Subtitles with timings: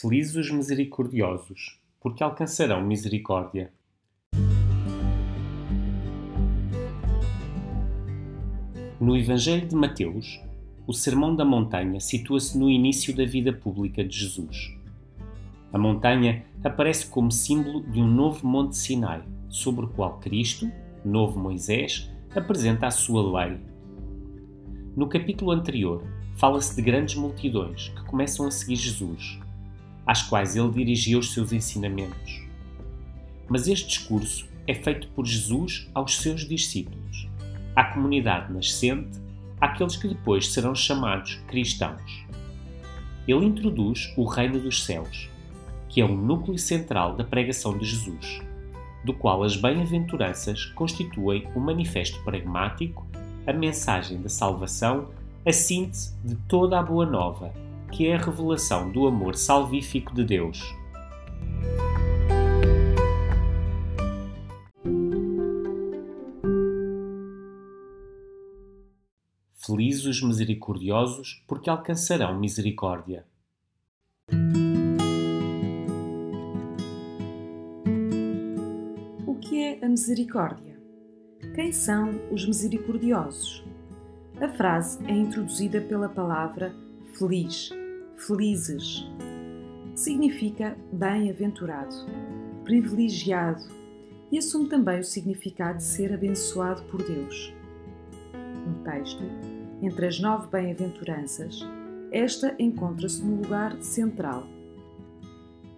[0.00, 3.70] Felizes os misericordiosos, porque alcançarão misericórdia.
[8.98, 10.40] No Evangelho de Mateus,
[10.86, 14.74] o Sermão da Montanha situa-se no início da vida pública de Jesus.
[15.70, 20.66] A montanha aparece como símbolo de um novo Monte Sinai, sobre o qual Cristo,
[21.04, 23.58] novo Moisés, apresenta a sua lei.
[24.96, 26.02] No capítulo anterior,
[26.36, 29.38] fala-se de grandes multidões que começam a seguir Jesus,
[30.06, 32.42] às quais ele dirigia os seus ensinamentos.
[33.48, 37.28] Mas este discurso é feito por Jesus aos seus discípulos,
[37.74, 39.20] à comunidade nascente,
[39.60, 42.24] àqueles que depois serão chamados cristãos.
[43.26, 45.28] Ele introduz o reino dos céus,
[45.88, 48.40] que é o núcleo central da pregação de Jesus,
[49.04, 53.06] do qual as bem-aventuranças constituem o um manifesto pragmático,
[53.46, 55.08] a mensagem da salvação,
[55.44, 57.52] a síntese de toda a boa nova,
[57.90, 60.62] que é a revelação do amor salvífico de Deus.
[69.54, 73.24] Felizes os misericordiosos, porque alcançarão misericórdia.
[79.26, 80.80] O que é a misericórdia?
[81.54, 83.62] Quem são os misericordiosos?
[84.40, 86.74] A frase é introduzida pela palavra
[87.18, 87.70] feliz,
[88.20, 89.06] felizes,
[89.94, 91.94] que significa bem-aventurado,
[92.64, 93.64] privilegiado
[94.30, 97.54] e assume também o significado de ser abençoado por Deus.
[98.66, 99.22] No texto,
[99.82, 101.60] entre as nove bem-aventuranças,
[102.12, 104.46] esta encontra-se no lugar central.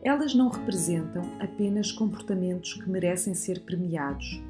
[0.02, 4.42] Elas não representam apenas comportamentos que merecem ser premiados,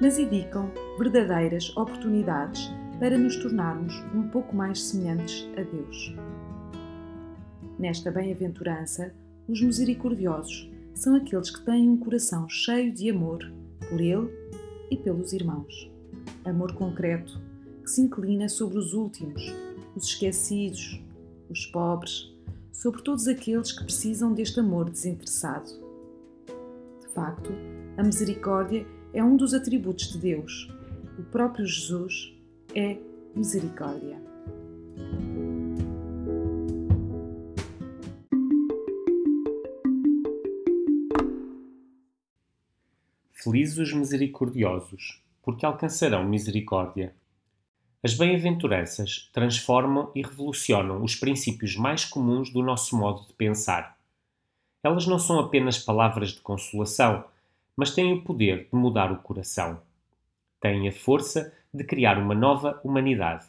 [0.00, 6.14] mas indicam verdadeiras oportunidades para nos tornarmos um pouco mais semelhantes a Deus.
[7.78, 9.14] Nesta bem-aventurança,
[9.46, 13.38] os misericordiosos são aqueles que têm um coração cheio de amor
[13.88, 14.28] por Ele
[14.90, 15.88] e pelos irmãos.
[16.44, 17.40] Amor concreto
[17.84, 19.54] que se inclina sobre os últimos,
[19.94, 21.00] os esquecidos,
[21.48, 22.34] os pobres,
[22.72, 25.70] sobre todos aqueles que precisam deste amor desinteressado.
[27.00, 27.52] De facto,
[27.96, 30.68] a misericórdia é um dos atributos de Deus.
[31.16, 32.34] O próprio Jesus
[32.74, 32.98] é
[33.36, 34.27] misericórdia.
[43.50, 47.14] Felizes os misericordiosos, porque alcançarão misericórdia.
[48.04, 53.96] As bem-aventuranças transformam e revolucionam os princípios mais comuns do nosso modo de pensar.
[54.82, 57.24] Elas não são apenas palavras de consolação,
[57.74, 59.80] mas têm o poder de mudar o coração.
[60.60, 63.46] Têm a força de criar uma nova humanidade.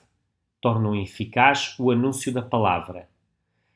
[0.62, 3.10] Tornam eficaz o anúncio da palavra.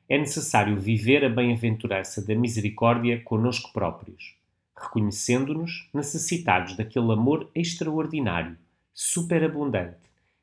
[0.07, 4.41] É necessário viver a bem-aventurança da misericórdia conosco próprios
[4.75, 8.57] reconhecendo-nos necessitados daquele amor extraordinário,
[8.93, 9.97] superabundante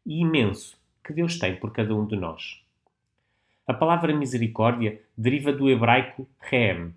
[0.06, 2.62] e imenso que Deus tem por cada um de nós.
[3.66, 6.94] A palavra misericórdia deriva do hebraico reem,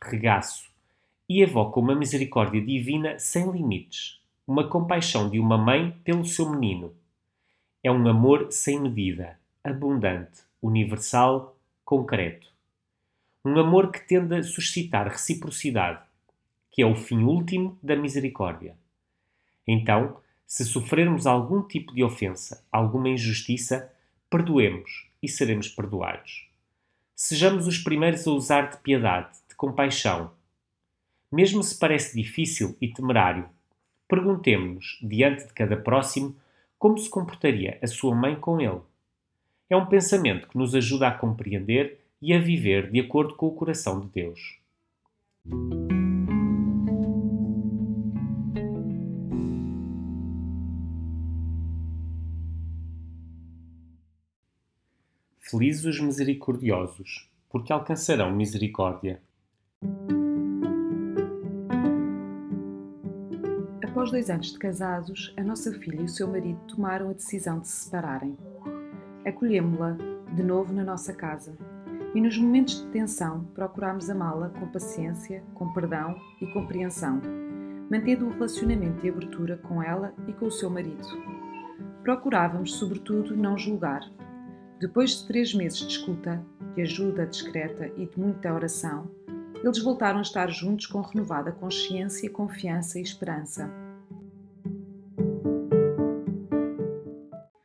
[0.00, 0.70] regaço,
[1.28, 6.94] e evoca uma misericórdia divina sem limites, uma compaixão de uma mãe pelo seu menino.
[7.82, 12.46] É um amor sem medida, abundante, universal, concreto.
[13.44, 16.02] Um amor que tende a suscitar reciprocidade,
[16.74, 18.76] que é o fim último da misericórdia.
[19.64, 23.92] Então, se sofrermos algum tipo de ofensa, alguma injustiça,
[24.28, 26.48] perdoemos e seremos perdoados.
[27.14, 30.32] Sejamos os primeiros a usar de piedade, de compaixão.
[31.30, 33.48] Mesmo se parece difícil e temerário,
[34.08, 36.34] perguntemos-nos, diante de cada próximo,
[36.76, 38.80] como se comportaria a sua mãe com ele.
[39.70, 43.54] É um pensamento que nos ajuda a compreender e a viver de acordo com o
[43.54, 44.58] coração de Deus.
[55.56, 59.22] Felizes os misericordiosos, porque alcançarão misericórdia.
[63.80, 67.60] Após dois anos de casados, a nossa filha e o seu marido tomaram a decisão
[67.60, 68.36] de se separarem.
[69.24, 69.96] Acolhemos-la
[70.34, 71.56] de novo na nossa casa
[72.16, 77.20] e, nos momentos de tensão, procurámos amá-la com paciência, com perdão e compreensão,
[77.88, 81.06] mantendo o relacionamento de abertura com ela e com o seu marido.
[82.02, 84.02] Procurávamos, sobretudo, não julgar,
[84.80, 86.44] depois de três meses de escuta,
[86.74, 89.08] de ajuda discreta e de muita oração,
[89.62, 93.70] eles voltaram a estar juntos com renovada consciência, confiança e esperança.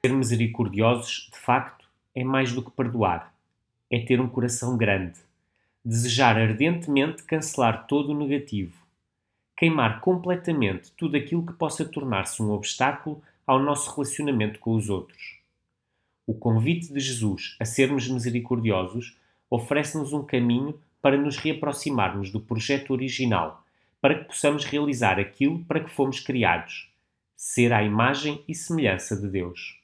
[0.05, 3.33] Ser misericordiosos, de facto, é mais do que perdoar.
[3.89, 5.19] É ter um coração grande,
[5.83, 8.77] desejar ardentemente cancelar todo o negativo,
[9.57, 15.38] queimar completamente tudo aquilo que possa tornar-se um obstáculo ao nosso relacionamento com os outros.
[16.29, 19.17] O convite de Jesus a sermos misericordiosos
[19.49, 23.65] oferece-nos um caminho para nos reaproximarmos do projeto original,
[23.99, 26.93] para que possamos realizar aquilo para que fomos criados,
[27.35, 29.78] ser a imagem e semelhança de Deus.